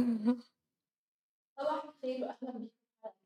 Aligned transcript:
صباح 1.60 1.84
الخير 1.84 2.20
واهلا 2.24 2.58
بيكم 2.58 2.70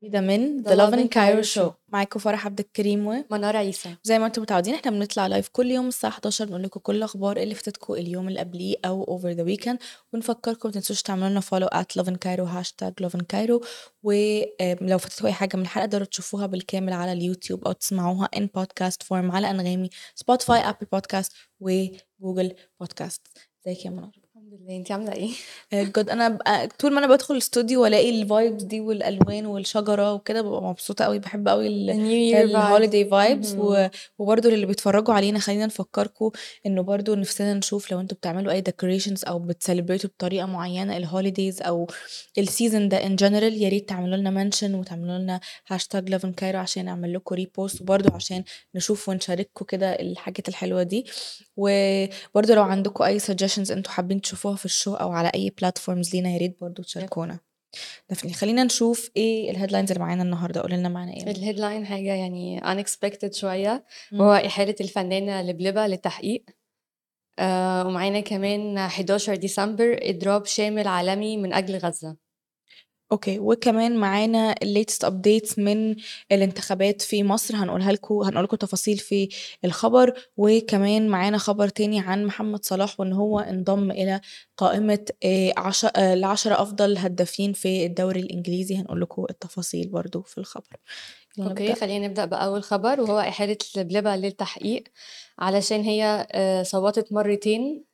جديدة 0.03 0.21
من 0.21 0.65
The 0.65 0.69
Lovin 0.69 1.09
Cairo 1.09 1.55
Show. 1.57 1.73
معاكم 1.89 2.21
فرح 2.21 2.47
عبد 2.47 2.61
الكريم 2.61 3.07
و 3.07 3.25
منار 3.31 3.57
عيسى. 3.57 3.97
زي 4.03 4.19
ما 4.19 4.27
أنتم 4.27 4.43
متعودين 4.43 4.75
إحنا 4.75 4.91
بنطلع 4.91 5.27
live 5.27 5.49
كل 5.49 5.71
يوم 5.71 5.89
الساعة 5.89 6.11
11 6.11 6.45
بنقول 6.45 6.63
لكم 6.63 6.81
كل 6.81 6.97
الأخبار 6.97 7.37
اللي 7.37 7.55
فاتتكم 7.55 7.93
اليوم 7.95 8.29
اللي 8.29 8.41
قبليه 8.41 8.77
أو 8.85 9.05
over 9.05 9.29
the 9.31 9.43
weekend 9.43 9.79
ونفكركم 10.13 10.69
ما 10.69 10.73
تنسوش 10.75 11.03
تعملوا 11.03 11.29
لنا 11.29 11.41
follow 11.41 11.67
at 11.67 12.01
Lovin 12.03 12.15
Cairo 12.15 12.41
hashtag 12.41 12.93
Lovin 13.03 13.23
Cairo. 13.35 13.67
ولو 14.03 14.99
فاتتكم 14.99 15.27
أي 15.27 15.33
حاجة 15.33 15.57
من 15.57 15.63
الحلقة 15.63 15.87
تقدروا 15.87 16.07
تشوفوها 16.07 16.47
بالكامل 16.47 16.93
على 16.93 17.13
اليوتيوب 17.13 17.65
أو 17.65 17.73
تسمعوها 17.73 18.29
in 18.37 18.43
podcast 18.59 19.07
form 19.07 19.35
على 19.35 19.51
أنغامي 19.51 19.91
Spotify 20.15 20.59
Apple 20.61 20.87
Podcast 20.93 21.33
و 21.61 21.74
Google 21.74 22.55
بودكاست 22.81 23.27
ازيك 23.67 23.85
يا 23.85 23.91
منار 23.91 24.24
لله. 24.61 24.77
انت 24.77 24.93
عاملة 24.93 25.13
إيه؟ 25.13 25.31
جد 25.73 26.09
أنا 26.11 26.29
بقى 26.29 26.69
طول 26.79 26.93
ما 26.93 26.99
أنا 26.99 27.07
بدخل 27.07 27.35
الاستوديو 27.35 27.83
والاقي 27.83 28.23
ال 28.23 28.29
vibes 28.29 28.63
دي 28.63 28.81
والألوان 28.81 29.47
والشجرة 29.47 30.13
وكده 30.15 30.43
ببقى 30.43 30.63
مبسوطة 30.63 31.05
قوي 31.05 31.19
بحب 31.19 31.49
قوي 31.49 31.67
ال 31.67 31.84
holiday 31.84 33.05
vibes 33.09 33.57
وبرده 34.19 34.49
اللي 34.49 34.67
بيتفرجوا 34.67 35.15
علينا 35.15 35.39
خلينا 35.39 35.67
نفكركم 35.67 36.31
إنه 36.67 36.83
برده 36.83 37.15
نفسنا 37.17 37.55
نشوف 37.55 37.93
لو 37.93 38.01
أنتوا 38.01 38.17
بتعملوا 38.17 38.53
أي 38.53 38.61
decorations 38.61 39.25
أو 39.25 39.39
بت 39.39 39.51
celebrate 39.51 40.05
وا 40.05 40.11
بطريقة 40.11 40.47
معينة 40.47 40.97
ال 40.97 41.04
holidays 41.04 41.63
أو 41.63 41.87
ال 42.39 42.46
season 42.46 42.89
ده 42.89 43.07
in 43.07 43.17
general 43.17 43.63
يا 43.63 43.69
ريت 43.69 43.89
تعملوا 43.89 44.17
لنا 44.17 44.31
mention 44.31 44.75
وتعملوا 44.75 45.19
لنا 45.19 45.41
hashtag 45.69 46.11
Lovin 46.11 46.33
Cairo 46.33 46.59
عشان 46.59 46.85
نعمل 46.85 47.15
لكم 47.15 47.35
repost 47.35 47.81
وبرده 47.81 48.15
عشان 48.15 48.45
نشوف 48.75 49.09
ونشارككم 49.09 49.65
كده 49.65 49.93
الحاجات 49.93 50.49
الحلوة 50.49 50.83
دي. 50.83 51.07
وبرده 51.57 52.55
لو 52.55 52.63
عندكم 52.63 53.05
أي 53.05 53.19
suggestions 53.19 53.73
أنتوا 53.73 53.93
حابين 53.93 54.21
تشوفوها 54.45 54.57
في 54.57 54.65
ال 54.65 54.71
show 54.71 54.95
أو 54.95 55.13
على 55.13 55.31
أي 55.35 55.51
platforms 55.51 56.15
لينا 56.15 56.31
يا 56.31 56.39
ريت 56.39 56.61
برضه 56.61 56.83
تشاركونا. 56.83 57.39
دفني 58.11 58.33
خلينا 58.33 58.65
نشوف 58.65 59.11
إيه 59.17 59.51
ال 59.51 59.55
headlines 59.55 59.93
اللي 59.93 60.05
معانا 60.05 60.23
النهارده. 60.23 60.61
قولي 60.61 60.77
لنا 60.77 60.89
معانا 60.89 61.13
إيه. 61.13 61.23
ال 61.23 61.30
headline 61.30 61.87
حاجة 61.87 62.15
يعني 62.15 62.61
unexpected 62.61 63.33
شوية 63.33 63.85
وهو 64.13 64.33
إحالة 64.33 64.75
الفنانة 64.81 65.43
لبلبة 65.43 65.87
للتحقيق. 65.87 66.45
آه 67.39 67.87
ومعانا 67.87 68.21
كمان 68.21 68.79
11 68.79 69.35
ديسمبر 69.35 69.99
إضراب 70.03 70.45
شامل 70.47 70.89
عالمي 70.89 71.37
من 71.37 71.53
أجل 71.53 71.77
غزة. 71.77 72.17
Okay 73.15 73.39
وكمان 73.39 73.97
معانا 73.97 74.55
ال 74.63 74.69
latest 74.69 75.05
updates 75.05 75.59
من 75.59 75.97
الانتخابات 76.33 77.03
في 77.03 77.25
مصر 77.25 77.57
هنقولها 77.57 77.93
لكم 77.93 78.15
هنقول 78.15 78.45
لكم 78.45 78.57
تفاصيل 78.57 78.99
في 78.99 79.29
الخبر 79.65 80.13
وكمان 80.37 81.09
معانا 81.09 81.39
خبر 81.39 81.69
تاني 81.69 82.01
عن 82.01 82.27
محمد 82.27 82.65
صلاح 82.65 83.01
وإن 83.01 83.13
هو 83.13 83.41
انضم 83.41 83.91
إلى 83.91 84.21
قائمة 84.57 85.07
عشر 85.57 85.91
العشرة 85.97 86.63
أفضل 86.63 86.99
هدافين 86.99 87.53
في 87.53 87.87
الدوري 87.87 88.21
الإنجليزي. 88.21 88.77
هنقول 88.77 89.01
لكم 89.01 89.27
التفاصيل 89.31 89.89
برضو 89.89 90.23
في 90.23 90.39
الخبر. 90.39 90.77
أوكي 91.39 91.75
خلينا 91.75 92.07
نبدأ 92.09 92.25
بأول 92.25 92.63
خبر 92.63 93.01
وهو 93.01 93.19
إحالة 93.21 93.59
لبلبه 93.77 94.17
للتحقيق 94.17 94.85
علشان 95.39 95.81
هي 95.81 96.27
صوتت 96.67 97.13
مرتين 97.13 97.85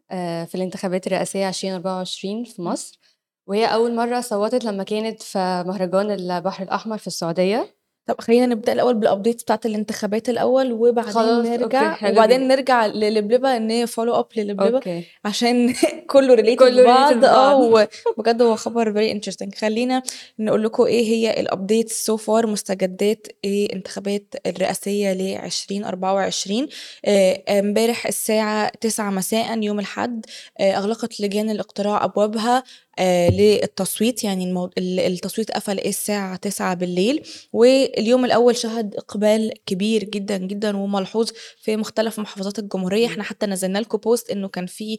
في 0.47 0.55
الانتخابات 0.55 1.07
الرئاسية 1.07 1.49
2024 1.49 2.45
في 2.45 2.63
مصر. 2.63 3.00
وهي 3.47 3.67
أول 3.67 3.95
مرة 3.95 4.21
صوتت 4.21 4.65
لما 4.65 4.85
كانت 4.85 5.23
في 5.23 5.65
مهرجان 5.67 6.11
البحر 6.11 6.63
الأحمر 6.65 6.99
في 6.99 7.07
السعودية. 7.07 7.81
طب 8.07 8.21
خلينا 8.21 8.47
نبدأ 8.47 8.73
الأول 8.73 8.95
بال 8.95 9.07
update 9.07 9.43
بتاعت 9.43 9.67
الانتخابات 9.67 10.29
الأول 10.29 10.73
وبعدين 10.73 11.13
نرجع 11.43 11.93
okay. 11.93 12.13
وبعدين 12.13 12.49
نرجع 12.49 12.87
للبلبه 12.87 13.57
إن 13.57 13.71
هي 13.71 13.87
follow 13.87 14.15
up 14.15 14.27
للبلبة 14.37 15.05
عشان 15.25 15.75
كله 16.13 16.35
related 16.35 16.81
ببعض. 16.81 17.25
آه 17.25 17.85
وبجد 18.17 18.43
هو 18.43 18.57
خبر 18.57 18.93
very 18.93 19.13
interesting 19.13 19.55
خلينا 19.55 20.03
نقول 20.39 20.65
لكم 20.65 20.83
إيه 20.83 21.05
هي 21.05 21.41
ال 21.41 21.48
update 21.48 21.89
so 21.89 22.17
far 22.17 22.47
مستجدات 22.47 23.27
إيه 23.45 23.73
انتخابات 23.73 24.35
الرئاسية 24.47 25.13
ل 25.13 25.21
2024 25.45 26.69
آه، 27.05 27.43
امبارح 27.49 28.07
الساعة 28.07 28.69
9 28.81 29.11
مساء 29.11 29.63
يوم 29.63 29.79
الأحد 29.79 30.27
آه، 30.61 30.73
أغلقت 30.73 31.21
لجان 31.21 31.51
الاقتراع 31.51 32.05
أبوابها. 32.05 32.65
آه، 32.99 33.31
للتصويت 33.31 34.25
يعني 34.25 34.45
المو... 34.45 34.71
التصويت 34.79 35.51
قفل 35.51 35.79
الساعة 35.79 36.37
9 36.37 36.75
بالليل 36.75 37.23
واليوم 37.53 38.25
الأول 38.25 38.57
شهد 38.57 38.95
إقبال 38.95 39.53
كبير 39.67 40.05
جدا 40.05 40.37
جدا 40.37 40.77
وملحوظ 40.77 41.31
في 41.63 41.77
مختلف 41.77 42.21
محافظات 42.21 42.59
الجمهورية. 42.59 43.07
إحنا 43.07 43.23
حتى 43.23 43.47
نزلنا 43.47 43.79
لكم 43.79 43.99
بوست 43.99 44.31
إنه 44.31 44.49
كان 44.49 44.67
في 44.67 44.97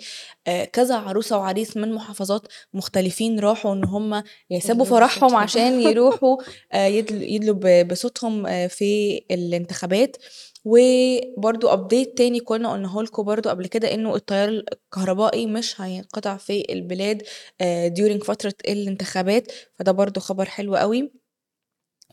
آه، 0.47 0.65
كذا 0.65 0.95
عروسة 0.95 1.37
وعريس 1.37 1.77
من 1.77 1.93
محافظات 1.93 2.47
مختلفين 2.73 3.39
راحوا 3.39 3.73
إن 3.73 3.83
هم 3.83 4.23
يسيبوا 4.49 4.85
يدلوا 4.85 4.99
فرحهم. 4.99 5.35
عشان 5.35 5.81
يروحوا 5.81 6.37
آه، 6.73 6.85
يدلوا 7.11 7.83
بصوتهم 7.83 8.67
في 8.67 9.21
الانتخابات. 9.31 10.17
وبرضو 10.65 11.67
update 11.69 12.17
تاني 12.17 12.39
كنا 12.39 12.71
قلناه 12.73 13.01
لكم 13.01 13.23
برضو 13.23 13.49
قبل 13.49 13.67
كده 13.67 13.93
إنه 13.93 14.15
التيار 14.15 14.49
الكهربائي 14.49 15.45
مش 15.47 15.81
هينقطع 15.81 16.37
في 16.37 16.65
البلاد 16.73 17.23
آه، 17.61 17.89
during 17.89 18.23
فترة 18.25 18.53
الانتخابات 18.67 19.51
فده 19.79 19.91
برضو 19.91 20.19
خبر 20.19 20.45
حلو 20.45 20.75
قوي. 20.75 21.20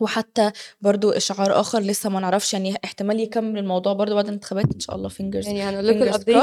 وحتى 0.02 0.50
برضو 0.80 1.10
إشعار 1.10 1.60
آخر 1.60 1.80
لسه 1.80 2.10
ما 2.10 2.20
نعرفش 2.20 2.52
يعني 2.52 2.74
احتمال 2.84 3.20
يكمل 3.20 3.58
الموضوع 3.58 3.92
برضو 3.92 4.14
بعد 4.14 4.26
الانتخابات 4.26 4.74
إن 4.74 4.80
شاء 4.80 4.96
الله. 4.96 5.08
fingers 5.08 5.46
يعني 5.48 5.62
هنقول 5.62 5.86
لكم 5.88 6.02
ال 6.02 6.07
update 6.07 6.36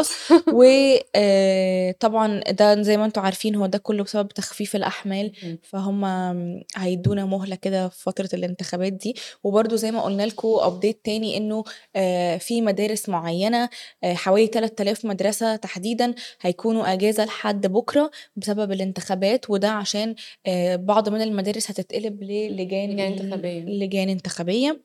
وطبعا 1.16 2.40
ده 2.52 2.82
زي 2.82 2.98
ما 2.98 3.06
أنتم 3.06 3.22
عارفين 3.22 3.56
هو 3.56 3.66
ده 3.66 3.78
كله 3.78 4.04
بسبب 4.04 4.28
تخفيف 4.28 4.76
الأحمال. 4.76 5.32
فهم 5.64 6.06
هيدونا 6.76 7.26
مهلة 7.26 7.56
كده 7.56 7.88
في 7.90 8.04
فترة 8.04 8.30
الانتخابات 8.34 8.94
دي. 8.94 9.16
وبرده 9.44 9.76
زي 9.76 9.92
ما 9.92 10.02
قلنا 10.02 10.24
لكم 10.24 10.48
ابديت 10.62 11.00
تاني 11.04 11.38
إنه 11.38 11.64
آه، 11.96 12.38
في 12.38 12.62
مدارس 12.62 13.10
معينة 13.10 13.70
آه، 14.04 14.14
حوالي 14.14 14.48
3000 14.48 15.06
مدرسة 15.06 15.56
تحديدا 15.56 16.14
هيكونوا 16.42 16.94
أجازة 16.94 17.26
لحد 17.26 17.68
بكرة 17.68 18.12
بسبب 18.36 18.72
الانتخابات. 18.72 19.50
وده 19.50 19.70
عشان 19.70 20.16
آه، 20.48 20.76
بعض 20.76 21.10
من 21.10 21.22
المدارس 21.22 21.72
هتتقلب 21.72 22.24
للجان 22.24 22.90
لجان 22.90 23.16
انتخابية. 23.48 23.86
لجان 23.86 24.10
انتخابية 24.10 24.82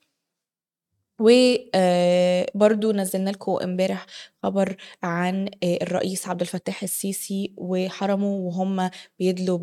وبرضو 1.21 2.93
نزلنا 2.93 3.31
لكم 3.31 3.59
امبارح 3.63 4.07
خبر 4.43 4.77
عن 5.03 5.49
آه، 5.65 5.79
الرئيس 5.83 6.29
عبد 6.29 6.41
الفتاح 6.41 6.83
السيسي 6.83 7.55
وحرمه 7.57 8.27
وهم 8.27 8.91
بيدلوا 9.19 9.59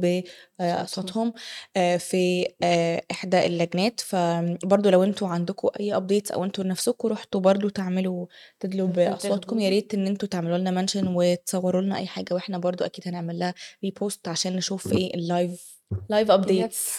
بأصواتهم 0.60 1.34
آه، 1.78 1.98
في 1.98 2.48
آه، 2.64 3.02
إحدى 3.12 3.46
اللجنات 3.46 4.00
فبرضو 4.00 4.90
لو 4.90 5.04
أنتوا 5.04 5.28
عندكم 5.28 5.70
أي 5.80 5.96
updates 5.96 6.32
أو 6.32 6.44
أنتوا 6.44 6.64
نفسكم 6.64 7.08
رحتوا 7.08 7.42
برضو 7.42 7.70
تعملوا 7.70 8.26
تدلوا. 8.60 8.88
بأصواتكم 8.88 9.60
يا 9.60 9.70
ريت 9.70 9.94
إن 9.94 10.08
أنتوا 10.08 10.30
تعملوا 10.30 10.58
لنا 10.58 10.72
mention 10.72 11.08
وتصوروا 11.16 11.82
لنا 11.82 11.98
أي 11.98 12.08
حاجة 12.08 12.34
وإحنا 12.34 12.58
برضو 12.58 12.86
أكيد 12.86 13.08
هنعمل 13.08 13.40
لها 13.40 13.54
repost 13.84 14.28
عشان 14.28 14.56
نشوف 14.56 14.94
إيه 14.94 15.14
ال 15.16 15.28
live 15.28 15.77
live 16.10 16.32
updates 16.32 16.94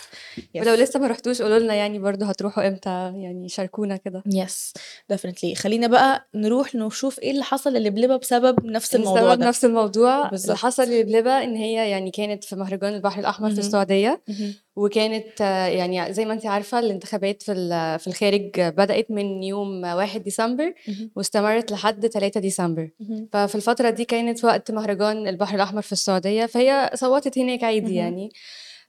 ولو 0.57 0.75
لسه 0.75 1.01
ما 1.01 1.07
رحتوش 1.07 1.43
قولوا 1.43 1.59
لنا 1.59 1.75
يعني 1.75 1.99
برضو 1.99 2.25
هتروحوا 2.25 2.69
إمتى؟ 2.69 3.13
يعني 3.17 3.49
شاركونا 3.49 3.97
كده. 3.97 4.23
yes 4.27 4.73
definitely 5.11 5.55
خلينا 5.55 5.87
بقى 5.87 6.29
نروح 6.35 6.75
نشوف 6.75 7.19
إيه 7.19 7.31
اللي 7.31 7.43
حصل 7.43 7.75
لبلبة 7.75 8.17
بسبب 8.17 8.67
نفس 8.67 8.95
الموضوع 8.95 9.23
بسبب 9.23 9.39
ده. 9.41 9.47
نفس 9.49 9.65
الموضوع. 9.65 10.29
بالظبط. 10.29 10.49
اللي 10.49 10.59
حصل 10.59 10.83
لبلبة 10.83 11.43
إن 11.43 11.57
هي 11.57 11.91
يعني 11.91 12.11
كانت 12.11 12.45
في 12.45 12.57
مهرجان 12.57 12.95
البحر 12.95 13.21
الأحمر 13.21 13.49
في 13.49 13.55
مهم. 13.55 13.65
السعودية. 13.67 14.23
مهم. 14.29 14.55
وكانت 14.79 15.41
يعني 15.41 16.13
زي 16.13 16.25
ما 16.25 16.33
انت 16.33 16.47
عارفة 16.47 16.79
الانتخابات 16.79 17.43
في 17.43 17.55
في 18.01 18.07
الخارج 18.07 18.61
بدأت 18.61 19.11
من 19.11 19.43
يوم 19.43 19.85
1 19.85 20.23
ديسمبر. 20.23 20.75
واستمرت 21.17 21.73
لحد 21.73 22.07
3 22.07 22.41
ديسمبر. 22.41 22.91
ففي 23.33 23.55
الفترة 23.55 23.91
دي 23.91 24.05
كانت 24.05 24.45
وقت 24.45 24.71
مهرجان 24.71 25.29
البحر 25.29 25.55
الأحمر 25.57 25.83
في 25.83 25.93
السعودية 25.93 26.47
فهي 26.47 26.91
صوتت 26.95 27.39
هناك 27.39 27.65
عادي. 27.65 27.95
يعني 27.95 28.31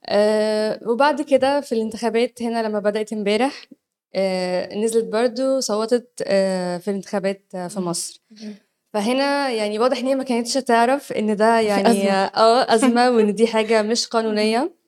آه 0.06 0.80
وبعد 0.86 1.22
كده 1.22 1.60
في 1.60 1.72
الانتخابات 1.72 2.42
هنا 2.42 2.62
لما 2.68 2.78
بدأت 2.78 3.12
امبارح 3.12 3.66
آه 4.14 4.74
نزلت 4.74 5.04
برضو 5.04 5.60
صوتت 5.60 6.22
آه 6.26 6.78
في 6.78 6.88
الانتخابات 6.88 7.46
آه 7.54 7.68
في. 7.68 7.80
مصر 7.80 8.22
فهنا 8.94 9.50
يعني 9.50 9.78
واضح 9.78 9.98
إن 9.98 10.06
هي 10.06 10.14
ما 10.14 10.24
كانتش 10.24 10.54
تعرف 10.54 11.12
إن 11.12 11.36
ده 11.36 11.60
يعني 11.60 11.88
أزمة. 11.90 12.10
آه 12.12 12.74
أزمة 12.74 13.10
وإن 13.10 13.34
دي 13.34 13.46
حاجة 13.46 13.82
مش 13.82 14.06
قانونية 14.06 14.79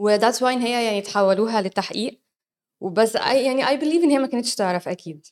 و 0.00 0.06
that's 0.06 0.42
why 0.42 0.54
إن 0.54 0.60
هي 0.62 0.84
يعني 0.84 1.00
تحولوها 1.00 1.62
للتحقيق 1.62 2.20
وبس 2.80 3.14
يعني 3.14 3.68
I 3.68 3.76
believe 3.76 4.04
إن 4.04 4.10
هي 4.10 4.18
ما 4.18 4.26
كانتش 4.26 4.54
تعرف 4.54 4.88
أكيد. 4.88 5.26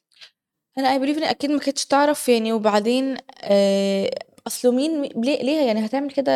أنا 0.79 0.93
I 0.93 0.99
believe 0.99 1.19
إن 1.19 1.25
أكيد 1.25 1.51
ما 1.51 1.59
كانتش 1.59 1.87
تعرف 1.87 2.29
يعني 2.29 2.53
وبعدين 2.53 3.17
آه 3.43 4.11
اصله 4.47 4.73
مين 4.73 5.03
ليه 5.03 5.43
ليه 5.43 5.67
يعني 5.67 5.87
هتعمل 5.87 6.11
كده 6.11 6.33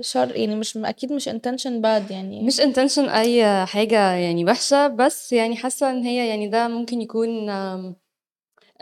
sure؟ 0.00 0.36
يعني 0.36 0.56
مش 0.56 0.76
أكيد 0.76 1.12
مش 1.12 1.28
intention 1.28 1.82
bad 1.82 2.10
يعني. 2.10 2.42
مش 2.42 2.60
intention 2.60 2.98
أي 3.08 3.66
حاجة 3.66 4.12
يعني 4.12 4.44
وحشة 4.44 4.86
بس 4.86 5.32
يعني 5.32 5.56
حاسة 5.56 5.90
إن 5.90 6.02
هي 6.02 6.28
يعني 6.28 6.48
ده 6.48 6.68
ممكن 6.68 7.00
يكون 7.00 7.50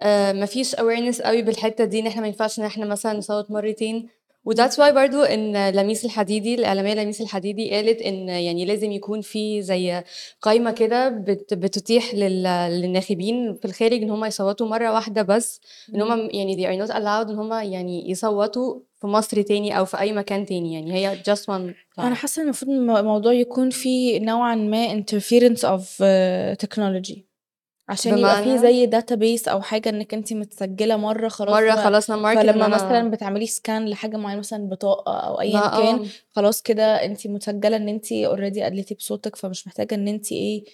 آه، 0.00 0.32
مفيش 0.32 0.74
awareness 0.76 1.22
قوي 1.22 1.42
بالحتة 1.42 1.84
دي 1.84 2.00
إن 2.00 2.06
إحنا 2.06 2.20
ما 2.20 2.26
ينفعش 2.26 2.58
إن 2.58 2.64
إحنا 2.64 2.86
مثلا 2.86 3.18
نصوت 3.18 3.50
مرتين 3.50 4.08
و 4.44 4.49
that's 4.49 4.78
why 4.78 4.92
برضو 4.92 5.22
إن 5.22 5.70
لميس 5.70 6.04
الحديدي 6.04 6.54
الإعلامية 6.54 6.94
لميس 6.94 7.20
الحديدي 7.20 7.70
قالت 7.70 8.02
إن 8.02 8.28
يعني 8.28 8.64
لازم 8.64 8.92
يكون 8.92 9.20
في 9.20 9.62
زي 9.62 10.04
قائمه 10.42 10.70
كده 10.70 11.08
بت 11.08 11.54
بتتيح 11.54 12.14
للناخبين 12.14 13.54
في 13.54 13.64
الخارج 13.64 14.02
إن 14.02 14.10
هم 14.10 14.24
يصوتوا 14.24 14.68
مرة 14.68 14.92
واحدة 14.92 15.22
بس 15.22 15.60
إن 15.94 16.02
هم 16.02 16.28
يعني 16.32 16.56
they 16.56 16.68
are 16.68 16.86
not 16.88 16.92
allowed 16.92 17.30
إن 17.30 17.38
هم 17.38 17.52
يعني 17.52 18.10
يصوتوا 18.10 18.80
في 19.00 19.06
مصر 19.06 19.42
تاني 19.42 19.78
أو 19.78 19.84
في 19.84 20.00
أي 20.00 20.12
مكان 20.12 20.46
تاني 20.46 20.74
يعني 20.74 20.92
هي 20.92 21.18
just 21.30 21.42
one 21.42 21.74
time. 21.96 22.00
أنا 22.00 22.14
حاسة 22.14 22.42
المفروض 22.42 22.70
الموضوع 22.70 23.32
يكون 23.32 23.70
فيه 23.70 24.20
نوعا 24.20 24.54
ما 24.54 24.88
interference 25.00 25.60
of 25.60 25.82
uh, 25.82 26.66
technology 26.66 27.29
عشان 27.90 28.18
يبقى 28.18 28.42
في 28.42 28.58
زي 28.58 28.86
database 28.86 29.48
أو 29.48 29.60
حاجة 29.62 29.88
إنك 29.88 30.14
انت 30.14 30.32
متسجلة 30.32 30.96
مرة 30.96 31.28
خلاص 31.28 31.50
مرة 31.50 31.76
خلصنا 31.76 32.16
marked 32.16 32.40
فلما 32.40 32.68
مثلا 32.68 33.10
بتعملي 33.10 33.46
scan 33.46 33.88
لحاجة 33.88 34.16
معينة 34.16 34.38
مثلا 34.38 34.68
بطاقة 34.68 35.12
أو 35.12 35.40
ايا 35.40 35.60
كان 35.60 35.94
آه. 35.94 36.06
خلاص 36.30 36.62
كده 36.62 37.04
انت 37.04 37.26
مسجله 37.26 37.76
إن 37.76 37.88
انت 37.88 38.12
already 38.12 38.66
ادلتي 38.66 38.94
بصوتك 38.94 39.36
فمش 39.36 39.66
محتاجة 39.66 39.94
إن 39.94 40.08
انت 40.08 40.32
إيه 40.32 40.64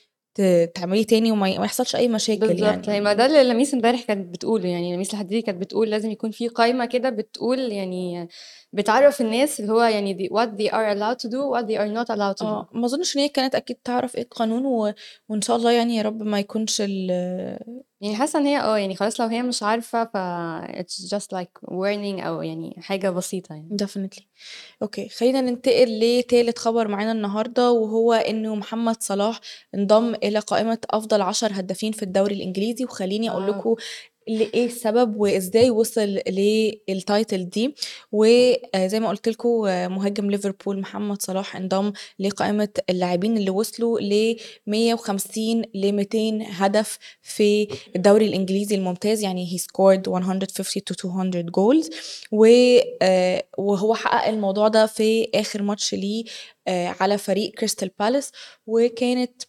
تعملي 0.74 1.04
تاني 1.04 1.32
وما 1.32 1.48
يحصلش 1.48 1.96
أي 1.96 2.08
مشاكل 2.08 2.46
بالظبط 2.48 2.88
يعني. 2.88 3.00
ما 3.00 3.12
ده 3.12 3.26
اللي 3.26 3.44
لميس 3.44 3.74
امبارح 3.74 4.02
كانت 4.02 4.34
بتقوله 4.34 4.68
يعني 4.68 4.94
لميس 4.94 5.12
الحديدي 5.14 5.42
كانت 5.42 5.60
بتقول 5.60 5.90
لازم 5.90 6.10
يكون 6.10 6.30
في 6.30 6.48
قائمه 6.48 6.84
كده 6.84 7.10
بتقول 7.10 7.58
يعني 7.58 8.28
بتعرف 8.72 9.20
الناس 9.20 9.60
اللي 9.60 9.72
هو 9.72 9.82
يعني 9.82 10.12
دي 10.12 10.28
what 10.28 10.48
they 10.58 10.70
are 10.70 10.96
allowed 10.96 11.26
to 11.26 11.30
do 11.30 11.40
what 11.54 11.66
they 11.68 11.78
are 11.78 11.98
not 11.98 12.16
allowed 12.16 12.36
to 12.38 12.44
do. 12.44 12.46
آه 12.46 12.68
ما 12.72 12.86
أظنش 12.86 13.16
إن 13.16 13.20
هي 13.20 13.28
كانت 13.28 13.54
أكيد 13.54 13.76
تعرف 13.84 14.16
إيه 14.16 14.22
القانون 14.22 14.66
و... 14.66 14.92
وإن 15.28 15.40
شاء 15.40 15.56
الله 15.56 15.72
يعني 15.72 15.96
يا 15.96 16.02
رب 16.02 16.22
ما 16.22 16.38
يكونش 16.38 16.80
ال 16.80 17.10
يعني 18.00 18.16
حاسة 18.16 18.38
إن 18.38 18.46
هي 18.46 18.60
آه 18.60 18.78
يعني 18.78 18.96
خلاص 18.96 19.20
لو 19.20 19.26
هي 19.26 19.42
مش 19.42 19.62
عارفة 19.62 20.04
ف 20.04 20.16
it's 20.82 21.08
just 21.16 21.26
like 21.38 21.68
warning 21.70 22.24
أو 22.26 22.42
يعني 22.42 22.76
حاجة 22.80 23.10
بسيطة 23.10 23.54
يعني. 23.54 23.76
Definitely. 23.82 24.22
أوكي 24.82 25.08
خلينا 25.08 25.40
ننتقل 25.40 26.00
لتالت 26.00 26.58
خبر 26.58 26.88
معانا 26.88 27.12
النهارده 27.12 27.70
وهو 27.72 28.12
انه 28.12 28.54
محمد 28.54 29.02
صلاح 29.02 29.40
انضم 29.74 30.14
إلى 30.14 30.38
قائمة 30.38 30.78
أفضل 30.90 31.22
عشر 31.22 31.50
هدافين 31.52 31.92
في 31.92 32.02
الدوري 32.02 32.34
الإنجليزي. 32.34 32.84
وخليني 32.84 33.30
أقول 33.30 33.46
لكم 33.48 33.74
إيه 34.28 34.66
السبب 34.66 35.16
وإزاي 35.16 35.70
وصل 35.70 36.18
لل 36.88 37.05
title 37.05 37.48
دي. 37.48 37.74
وزي 38.12 39.00
ما 39.00 39.08
قلت 39.08 39.28
لكم 39.28 39.60
مهاجم 39.64 40.30
ليفربول 40.30 40.80
محمد 40.80 41.22
صلاح 41.22 41.56
انضم 41.56 41.92
لقائمة 42.18 42.68
اللاعبين 42.90 43.36
اللي 43.36 43.50
وصلوا 43.50 44.00
ل 44.00 44.36
150 44.66 45.62
ل 45.74 45.92
200 45.92 46.42
هدف 46.42 46.98
في 47.22 47.68
الدوري 47.96 48.26
الإنجليزي 48.26 48.74
الممتاز. 48.74 49.22
يعني 49.22 49.52
هي 49.52 49.58
scored 49.58 50.08
150 50.08 50.82
to 50.92 51.04
200 51.04 51.40
goals 51.42 51.90
وهو 53.58 53.94
حقق 53.94 54.28
الموضوع 54.28 54.68
ده 54.68 54.86
في 54.86 55.28
آخر 55.34 55.62
ماتش 55.62 55.94
ليه 55.94 56.24
على 56.68 57.18
فريق 57.18 57.50
كريستال 57.54 57.90
بالاس 58.00 58.32
وكانت 58.66 59.42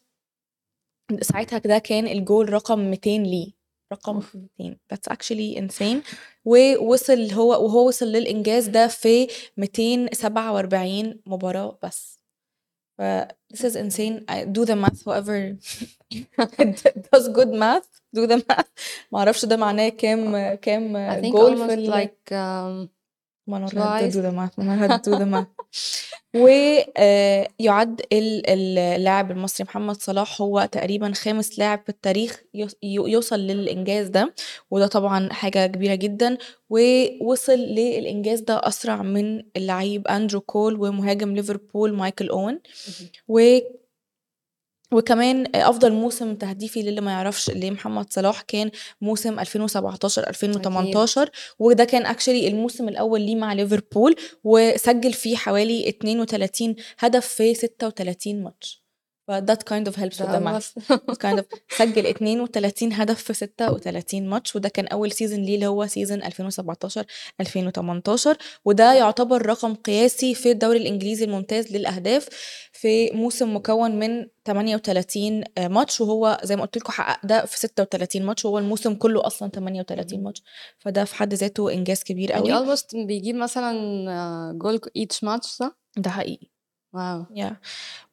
ساعتها 1.21 1.59
ده 1.59 1.77
كان 1.77 2.07
الجول 2.07 2.53
رقم 2.53 2.79
200 2.79 3.09
ليه. 3.09 3.56
رقم 3.91 4.19
30 4.19 4.77
that's 4.91 5.07
actually 5.07 5.59
insane 5.59 6.01
ووصل 6.45 7.31
هو 7.31 7.49
وهو 7.49 7.87
وصل 7.87 8.05
للإنجاز 8.05 8.67
ده 8.67 8.87
في 8.87 9.27
247 9.57 11.19
مباراة 11.25 11.79
بس. 11.83 12.17
ف 12.97 13.01
this 13.53 13.63
is 13.63 13.75
insane. 13.75 14.25
I 14.27 14.45
do 14.45 14.65
the 14.65 14.75
math 14.75 15.03
whoever 15.05 15.39
does 17.11 17.25
good 17.29 17.51
math. 17.63 17.89
Do 18.15 18.27
the 18.27 18.37
math. 18.49 18.69
ما 19.11 19.31
ده 19.43 19.57
معناه 19.57 19.89
كام 19.89 20.53
كام 20.55 20.97
جول 21.31 21.69
في 21.69 21.91
like 21.91 22.33
ما 23.47 23.57
أنا 23.57 23.67
do 24.11 24.13
the 24.13 24.35
math 24.37 24.59
ما 24.59 24.97
do 24.97 25.11
the 25.19 25.25
math 25.35 25.65
ويعد 26.35 28.01
اللاعب 28.11 29.31
المصري 29.31 29.63
محمد 29.65 29.95
صلاح 30.01 30.41
هو 30.41 30.69
تقريبا 30.71 31.11
خامس 31.13 31.59
لاعب 31.59 31.81
في 31.83 31.89
التاريخ 31.89 32.41
يوصل 32.83 33.39
للإنجاز 33.39 34.07
ده 34.07 34.33
وده 34.71 34.87
طبعا 34.87 35.33
حاجة 35.33 35.67
كبيرة 35.67 35.95
جدا. 35.95 36.37
ووصل 36.69 37.53
للإنجاز 37.59 38.39
ده 38.39 38.61
أسرع 38.63 39.01
من 39.01 39.43
اللعيب 39.57 40.07
أندرو 40.07 40.41
كول 40.41 40.81
ومهاجم 40.81 41.35
ليفربول 41.35 41.93
مايكل 41.93 42.29
أوين. 42.29 42.59
و 43.27 43.57
وكمان 44.91 45.55
أفضل 45.55 45.91
موسم 45.93 46.35
تهديفي 46.35 46.81
للي 46.81 47.01
ما 47.01 47.11
يعرفش 47.11 47.49
لمحمد 47.49 48.13
صلاح 48.13 48.41
كان 48.41 48.71
موسم 49.01 49.39
2017 49.39 50.29
2018 50.29 51.21
أكيد. 51.21 51.33
وده 51.59 51.83
كان 51.83 52.05
actually 52.05 52.47
الموسم 52.47 52.89
الأول 52.89 53.21
ليه 53.21 53.35
مع 53.35 53.53
ليفربول 53.53 54.15
وسجل 54.43 55.13
فيه 55.13 55.35
حوالي 55.35 55.89
32 55.89 56.75
هدف 56.99 57.27
في 57.27 57.53
36 57.53 58.43
ماتش 58.43 58.86
ف 59.27 59.31
that 59.31 59.63
kind 59.73 59.87
of 59.91 59.95
helps 59.95 60.17
with 60.19 60.31
the 60.35 60.39
math. 60.39 60.69
kind 61.25 61.39
of 61.39 61.45
سجل 61.77 62.05
32 62.05 62.93
هدف 62.93 63.23
في 63.23 63.33
36 63.33 64.29
ماتش 64.29 64.55
وده 64.55 64.69
كان 64.69 64.87
أول 64.87 65.11
season 65.11 65.39
ليه 65.39 65.55
اللي 65.55 65.67
هو 65.67 65.87
season 65.87 66.23
2017 66.23 67.05
2018 67.41 68.37
وده 68.65 68.93
يعتبر 68.93 69.45
رقم 69.45 69.75
قياسي 69.75 70.35
في 70.35 70.51
الدوري 70.51 70.77
الإنجليزي 70.77 71.25
الممتاز 71.25 71.71
للأهداف 71.71 72.27
في 72.73 73.11
موسم 73.11 73.55
مكون 73.55 73.99
من 73.99 74.25
38 74.45 75.43
ماتش 75.59 76.01
وهو 76.01 76.37
زي 76.43 76.55
ما 76.55 76.61
قلت 76.61 76.77
لكم 76.77 76.91
حقق 76.91 77.25
ده 77.25 77.45
في 77.45 77.59
36 77.59 78.23
ماتش 78.25 78.45
وهو 78.45 78.57
الموسم 78.59 78.93
كله 78.95 79.27
أصلا 79.27 79.49
38 79.49 80.23
ماتش. 80.23 80.43
فده 80.79 81.03
في 81.03 81.15
حد 81.15 81.33
ذاته 81.33 81.73
إنجاز 81.73 82.03
كبير 82.03 82.31
قوي. 82.31 82.49
يعني 82.49 82.65
almost 82.75 82.85
بيجيب 83.07 83.35
مثلا 83.35 83.73
جول 84.57 84.79
each 84.99 85.23
ماتش 85.23 85.47
صح؟ 85.47 85.77
ده 85.97 86.09
حقيقي. 86.09 86.47
wow. 86.93 87.23
Yeah. 87.23 87.53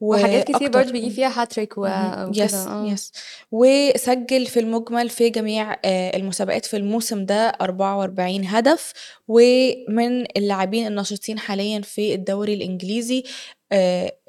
وحاجات 0.00 0.50
كتير 0.50 0.71
برضه 0.71 0.93
بيجيب 0.93 1.12
فيها 1.12 1.43
هاتريك 1.43 1.79
و... 1.79 1.87
yes 2.35 2.67
yes 2.69 3.12
وسجل 3.53 4.47
في 4.47 4.61
المجمل 4.61 5.09
في 5.09 5.31
جميع 5.31 5.76
المسابقات 5.85 6.65
في 6.67 6.76
الموسم 6.76 7.25
ده 7.26 7.49
44 7.49 8.44
هدف. 8.44 8.93
ومن 9.29 10.21
اللاعبين 10.37 10.87
الناشطين 10.87 11.38
حاليا 11.38 11.81
في 11.81 12.15
الدوري 12.15 12.55
الإنجليزي 12.55 13.25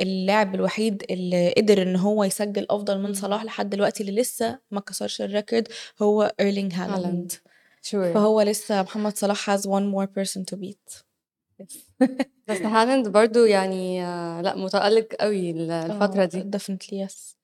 اللاعب 0.01 0.56
الوحيد 0.56 1.03
اللي 1.09 1.53
قدر 1.57 1.81
إن 1.81 1.95
هو 1.95 2.24
يسجل 2.24 2.65
أفضل 2.69 3.00
من 3.00 3.13
صلاح 3.13 3.44
لحد 3.44 3.69
دلوقتي 3.69 4.03
اللي 4.03 4.21
لسه 4.21 4.59
ما 4.71 4.80
كسرش 4.80 5.21
ال 5.21 5.28
record 5.28 5.67
هو 6.01 6.33
إيرلينج 6.39 6.74
هالاند. 6.74 7.31
فهو 7.91 8.41
لسه 8.41 8.81
محمد 8.81 9.17
صلاح 9.17 9.55
has 9.58 9.62
one 9.62 9.93
more 9.96 10.08
person 10.19 10.41
to 10.51 10.58
beat. 10.58 11.03
بس 12.47 12.62
هالاند 12.62 13.07
برضو 13.07 13.45
يعني 13.45 14.01
لأ 14.41 14.55
متألق 14.55 15.07
قوي 15.19 15.51
الفترة 15.51 16.25
دي. 16.25 16.43
definitely 16.57 17.07
yes. 17.07 17.35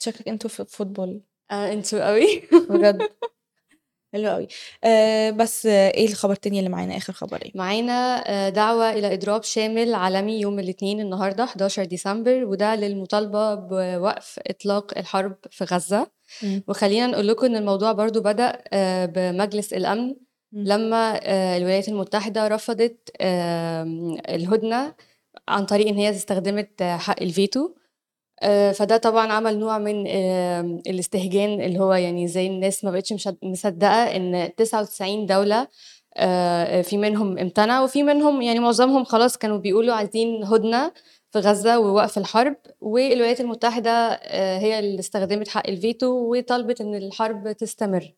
شكلك 0.00 0.28
أنتوا 0.28 0.50
في 0.50 0.64
football 0.64 1.20
آه 1.50 1.72
أنتوا 1.72 2.08
قوي 2.08 2.42
بجد. 2.70 3.02
حلو 4.14 4.28
قوي 4.30 4.48
آه 4.84 5.30
بس 5.30 5.66
آه 5.66 5.90
إيه 5.90 6.08
الخبر 6.08 6.32
التاني 6.32 6.58
اللي 6.58 6.70
معانا؟ 6.70 6.96
آخر 6.96 7.12
خبر 7.12 7.42
إيه؟ 7.42 7.52
معانا 7.54 8.24
آه 8.30 8.48
دعوة 8.48 8.92
إلى 8.92 9.14
إضراب 9.14 9.42
شامل 9.42 9.94
عالمي 9.94 10.40
يوم 10.40 10.58
الاثنين 10.58 11.00
النهارده 11.00 11.44
11 11.44 11.84
ديسمبر 11.84 12.44
وده 12.44 12.74
للمطالبة 12.74 13.54
بوقف 13.54 14.38
إطلاق 14.46 14.98
الحرب 14.98 15.36
في 15.50 15.64
غزة. 15.64 16.06
م. 16.42 16.60
وخلينا 16.68 17.06
نقول 17.06 17.28
لكم 17.28 17.46
إن 17.46 17.56
الموضوع 17.56 17.92
برضو 17.92 18.20
بدأ 18.20 18.62
آه 18.72 19.06
بمجلس 19.06 19.72
الأمن. 19.72 20.14
لما 20.56 21.20
الولايات 21.56 21.88
المتحدة 21.88 22.48
رفضت 22.48 23.10
الهدنة 24.30 24.94
عن 25.48 25.66
طريق 25.66 25.88
إن 25.88 25.94
هي 25.94 26.10
استخدمت 26.10 26.82
حق 26.82 27.22
الفيتو. 27.22 27.70
فده 28.74 28.96
طبعا 28.96 29.32
عمل 29.32 29.58
نوع 29.58 29.78
من 29.78 30.06
الاستهجان 30.86 31.60
اللي 31.60 31.78
هو 31.80 31.94
يعني 31.94 32.28
زي 32.28 32.46
الناس 32.46 32.84
ما 32.84 32.90
بقتش 32.90 33.28
مصدقة 33.42 34.16
إن 34.16 34.50
99 34.56 35.26
دولة 35.26 35.68
في 36.82 36.96
منهم 36.98 37.38
امتنع 37.38 37.82
وفي 37.82 38.02
منهم 38.02 38.42
يعني 38.42 38.58
معظمهم 38.58 39.04
خلاص 39.04 39.36
كانوا 39.38 39.58
بيقولوا 39.58 39.94
عايزين 39.94 40.44
هدنة 40.44 40.92
في 41.30 41.38
غزة 41.38 41.78
ووقف 41.78 42.18
الحرب. 42.18 42.56
والولايات 42.80 43.40
المتحدة 43.40 44.20
هي 44.58 44.78
اللي 44.78 45.00
استخدمت 45.00 45.48
حق 45.48 45.68
الفيتو 45.68 46.06
وطلبت 46.06 46.80
إن 46.80 46.94
الحرب 46.94 47.52
تستمر. 47.52 48.14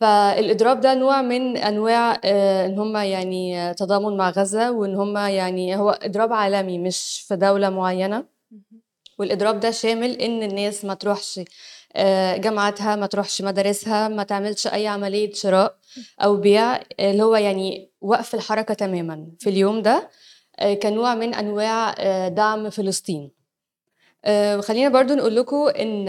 فالإضراب 0.00 0.80
ده 0.80 0.94
نوع 0.94 1.22
من 1.22 1.56
أنواع 1.56 2.20
إن 2.24 2.78
هم 2.78 2.96
يعني 2.96 3.74
تضامن 3.74 4.16
مع 4.16 4.30
غزة 4.30 4.70
وإن 4.72 4.94
هم 4.94 5.16
يعني 5.16 5.76
هو 5.76 5.90
إضراب 5.90 6.32
عالمي 6.32 6.78
مش 6.78 7.24
في 7.28 7.36
دولة 7.36 7.70
معينة. 7.70 8.24
والإضراب 9.18 9.60
ده 9.60 9.70
شامل 9.70 10.10
إن 10.10 10.42
الناس 10.42 10.84
ما 10.84 10.94
تروحش 10.94 11.40
جامعاتها 12.36 12.96
ما 12.96 13.06
تروحش 13.06 13.42
مدارسها 13.42 14.08
ما 14.08 14.22
تعملش 14.22 14.66
أي 14.66 14.86
عملية 14.86 15.32
شراء 15.32 15.76
أو 16.20 16.36
بيع 16.36 16.80
اللي 17.00 17.22
هو 17.22 17.36
يعني 17.36 17.90
وقف 18.00 18.34
الحركة 18.34 18.74
تماما 18.74 19.26
في 19.38 19.50
اليوم 19.50 19.82
ده 19.82 20.08
كنوع 20.82 21.14
من 21.14 21.34
أنواع 21.34 21.94
دعم 22.28 22.70
فلسطين. 22.70 23.30
خلينا 24.60 24.88
برضو 24.88 25.14
نقول 25.14 25.36
لكم 25.36 25.68
إن 25.68 26.06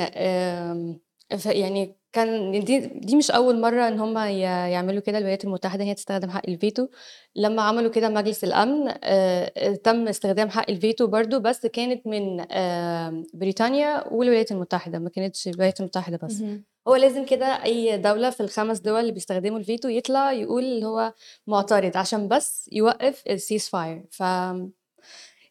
يعني 1.46 1.99
كان 2.14 2.52
دي 2.64 2.80
دي 2.80 3.16
مش 3.16 3.32
أول 3.32 3.62
مرّة 3.62 3.88
إن 3.88 4.00
هم 4.00 4.18
ي 4.18 4.40
يعملوا 4.42 5.02
كده 5.02 5.18
الولايات 5.18 5.46
المتحدة 5.46 5.84
إن 5.84 5.88
هي 5.88 5.94
تستخدم 5.96 6.30
حق 6.30 6.42
الڤيتو، 6.50 6.88
لمّا 7.36 7.62
عملوا 7.62 7.92
كده 7.92 8.10
مجلس 8.10 8.44
الأمن 8.44 8.94
آآ 9.04 9.76
تم 9.84 10.08
استخدام 10.08 10.50
حق 10.50 10.72
الڤيتو 10.72 11.04
برضه 11.04 11.38
بس 11.38 11.66
كانت 11.66 12.08
من 12.08 12.46
آآ 12.52 13.24
بريطانيا 13.34 14.08
والولايات 14.14 14.52
المتحدة، 14.52 15.00
ما 15.00 15.10
كانتش 15.10 15.48
الولايات 15.48 15.80
المتحدة 15.80 16.20
بس. 16.24 16.42
اهم. 16.42 16.66
هو 16.88 16.96
لازم 16.96 17.26
كده 17.26 17.46
أي 17.46 17.98
دولة 17.98 18.30
في 18.30 18.44
ال5 18.48 18.82
دول 18.82 19.00
اللي 19.00 19.12
بيستخدموا 19.12 19.60
الڤيتو 19.60 19.86
يطلع 19.86 20.32
يقول 20.32 20.84
هو 20.84 21.14
معترض 21.48 21.98
عشان 21.98 22.28
بس 22.28 22.70
يوقّف 22.72 23.24
الceasefire 23.30 24.08
ف 24.12 24.24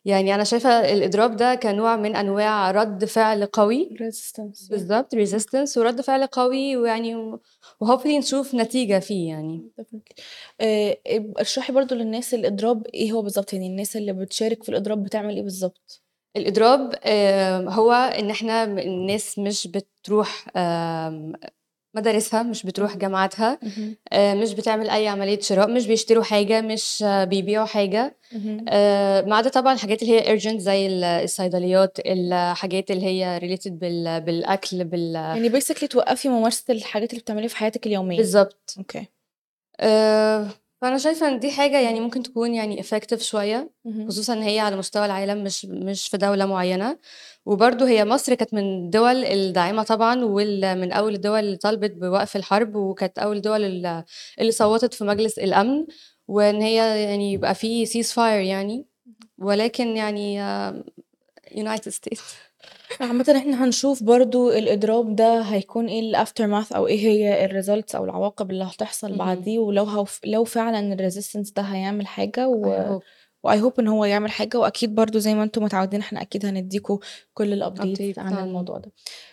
يعني 0.04 0.34
أنا 0.34 0.44
شايفة 0.44 0.92
الإضراب 0.92 1.36
ده 1.36 1.54
كنوع 1.54 1.96
من 1.96 2.16
أنواع 2.16 2.70
رَد 2.70 3.04
فعل 3.04 3.46
قوي 3.46 3.88
yeah. 3.92 4.70
بالضبط 4.70 5.14
resistance 5.14 5.76
ورَد 5.76 6.00
فعل 6.00 6.26
قوي 6.26 6.76
ويعني 6.76 7.16
و 7.16 7.40
وhopefully 7.84 8.06
نشوف 8.06 8.54
نتيجة 8.54 8.98
فيه 8.98 9.28
يعني. 9.28 9.70
اب 11.06 11.32
اشرحي 11.38 11.72
برضه 11.72 11.96
للناس 11.96 12.34
الإضراب 12.34 12.86
إيه 12.86 13.12
هو 13.12 13.22
بالضبط، 13.22 13.52
يعني 13.52 13.66
الناس 13.66 13.96
اللي 13.96 14.12
بتشارك 14.12 14.62
في 14.62 14.68
الإضراب 14.68 15.02
بتعمل 15.04 15.34
إيه 15.36 15.42
بالضبط؟ 15.42 16.02
الإضراب 16.36 16.94
آآ 17.04 17.60
هو 17.68 17.92
إن 17.92 18.30
إحنا 18.30 18.66
م 18.66 18.78
الناس 18.78 19.38
مش 19.38 19.66
بتروح 19.66 20.48
مدارسها، 21.94 22.42
مش 22.42 22.62
بتروح 22.66 22.96
جامعاتها،. 22.96 23.58
آآ 24.12 24.34
مش 24.34 24.52
بتعمل 24.54 24.90
أي 24.90 25.08
عملية 25.08 25.40
شراء، 25.40 25.70
مش 25.70 25.86
بيشتروا 25.86 26.24
حاجة، 26.24 26.60
مش 26.60 27.04
بيبيعوا 27.08 27.66
حاجة، 27.66 28.16
اهم. 28.34 28.64
آآ 28.68 29.22
ما 29.22 29.36
عدا 29.36 29.48
طبعًا 29.50 29.72
الحاجات 29.74 30.02
اللي 30.02 30.20
هي 30.20 30.38
urgent 30.40 30.56
زي 30.58 30.86
ال 30.86 31.04
الصيدليات، 31.04 31.98
الحاجات 32.06 32.90
اللي 32.90 33.06
هي 33.06 33.40
related 33.42 33.70
بال 33.72 34.20
بالأكل 34.20 34.84
بال 34.84 35.14
يعني 35.14 35.50
basically 35.50 35.88
توقّفي 35.88 36.28
ممارسة 36.28 36.64
الحاجات 36.74 37.10
اللي 37.10 37.20
بتعمليها 37.22 37.48
في 37.48 37.56
حياتِك 37.56 37.86
اليومية. 37.86 38.16
بالضبط. 38.16 38.74
أوكي. 38.78 39.06
آآ 39.80 40.48
فأنا 40.82 40.98
شايفة 40.98 41.28
إن 41.28 41.38
دي 41.40 41.50
حاجة 41.50 41.80
يعني 41.80 42.00
ممكن 42.00 42.22
تكون 42.22 42.54
يعني 42.54 42.80
شوية، 43.22 43.70
اهم. 43.86 44.08
خصوصًا 44.08 44.32
إن 44.32 44.42
هي 44.42 44.58
على 44.60 44.76
مستوى 44.76 45.06
العالم 45.06 45.44
مش 45.44 45.64
مش 45.66 46.08
في 46.08 46.16
دولة 46.16 46.46
معيّنة، 46.46 46.98
وبرضه 47.46 47.88
هي 47.88 48.04
مصر 48.04 48.34
كانت 48.34 48.54
من 48.54 48.84
الدول 48.84 49.24
الداعمة 49.24 49.82
طبعًا 49.82 50.24
وال 50.24 50.80
من 50.80 50.92
أول 50.92 51.14
الدول 51.14 51.38
اللي 51.40 51.56
طالبت 51.56 51.90
بوقف 51.92 52.36
الحرب، 52.36 52.74
وكانت 52.76 53.18
أول 53.18 53.36
الدول 53.36 53.64
ال 53.64 54.04
اللي 54.40 54.52
صوّتت 54.52 54.94
في 54.94 55.04
مجلس 55.04 55.38
الأمن، 55.38 55.86
وإن 56.28 56.62
هي 56.62 57.02
يعني 57.04 57.32
يبقى 57.32 57.54
في 57.54 57.86
ceasefire 57.86 58.18
يعني، 58.18 58.86
ولكن 59.38 59.96
يعني 59.96 60.40
United 61.54 61.92
States. 61.92 62.47
عامةً 63.00 63.34
إحنا 63.36 63.64
هنشوف 63.64 64.02
برضه 64.02 64.58
الإضراب 64.58 65.16
ده 65.16 65.40
هيكون 65.40 65.86
إيه 65.86 66.12
الaftermath 66.12 66.72
أو 66.76 66.86
إيه 66.86 66.98
هي 67.00 67.48
الresults 67.48 67.94
أو 67.94 68.04
العواقب 68.04 68.50
اللي 68.50 68.64
هتحصل 68.64 69.08
اهم. 69.08 69.18
بعديه، 69.18 69.58
ولو 69.58 69.84
هوف 69.84 70.20
لو 70.24 70.44
فعلًا 70.44 70.96
الresistance 70.96 71.52
ده 71.56 71.62
هيعمل 71.62 72.06
حاجة 72.06 72.40
I 72.44 72.48
و 72.48 72.98
hope. 73.00 73.02
وI 73.48 73.62
hope 73.62 73.78
إن 73.78 73.88
هو 73.88 74.04
يعمل 74.04 74.30
حاجة، 74.30 74.58
وأكيد 74.58 74.94
برضه 74.94 75.18
زي 75.18 75.34
ما 75.34 75.42
أنتم 75.42 75.62
متعودين 75.62 76.00
إحنا 76.00 76.22
أكيد 76.22 76.46
هندّيكم 76.46 76.98
كل 77.34 77.64
update 77.64 78.18
عن. 78.18 78.32
الموضوع 78.44 78.78
ده. 78.78 78.92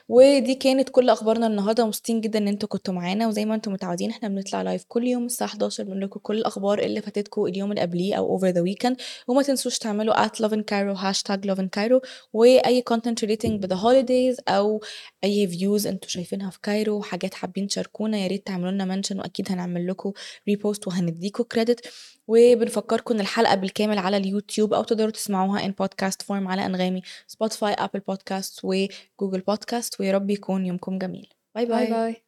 ودي 0.09 0.55
كانت 0.55 0.89
كل 0.89 1.09
أخبارنا 1.09 1.47
النهارده، 1.47 1.83
ومبسوطين 1.83 2.21
جدًا 2.21 2.39
إن 2.39 2.47
أنتم 2.47 2.67
كنتم 2.67 2.95
معانا، 2.95 3.27
وزي 3.27 3.45
ما 3.45 3.55
أنتم 3.55 3.73
متعودين 3.73 4.09
إحنا 4.09 4.29
بنطلع 4.29 4.77
live 4.77 4.81
كل 4.87 5.07
يوم 5.07 5.25
الساعة 5.25 5.49
11:00 5.49 5.83
بنقول 5.83 6.01
لكم 6.01 6.19
كل 6.19 6.37
الأخبار 6.37 6.79
اللي 6.79 7.01
فاتتكم 7.01 7.45
اليوم 7.45 7.71
اللي 7.71 7.81
قبليه 7.81 8.15
أو 8.15 8.39
over 8.39 8.51
the 8.53 8.59
weekend 8.59 8.95
وما 9.27 9.43
تنسوش 9.43 9.77
تعملوا 9.77 10.27
@lovincairo 10.27 10.97
hashtag 10.97 11.39
lovincairo 11.49 11.99
وأي 12.33 12.83
content 12.93 13.25
relating 13.25 13.59
بthe 13.59 13.75
holidays 13.75 14.43
أو 14.47 14.81
أي 15.23 15.47
views 15.47 15.87
أنتم 15.87 16.07
شايفينها 16.07 16.49
في 16.49 16.59
كايرو، 16.63 17.01
حاجات 17.01 17.33
حابين 17.33 17.67
تشاركونا 17.67 18.17
يا 18.17 18.27
ريت 18.27 18.47
تعملوا 18.47 18.71
لنا 18.71 19.01
mention 19.01 19.15
وأكيد 19.15 19.51
هنعمل 19.51 19.87
لكم 19.87 20.11
repost 20.49 20.87
وهندّيكم 20.87 21.43
credit 21.43 21.89
وبنفكّركم 22.27 23.13
إن 23.13 23.19
الحلقة 23.19 23.55
بالكامل 23.55 23.97
على 24.05 24.17
اليوتيوب 24.17 24.73
أو 24.73 24.83
تقدروا 24.83 25.11
تسمعوها 25.11 25.67
in 25.67 25.71
podcast 25.71 26.25
form 26.25 26.47
على 26.47 26.65
أنغامي، 26.65 27.01
Spotify، 27.31 27.73
Apple 27.73 28.01
podcasts 28.11 28.59
وGoogle 28.65 29.41
podcast 29.51 29.99
ويا 29.99 30.11
رب 30.11 30.29
يكون 30.29 30.65
يومكم 30.65 30.97
جميل. 30.97 31.29
bye 31.55 31.65
bye 31.65 31.91
bye. 31.91 32.21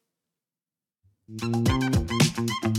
bye. 1.28 2.72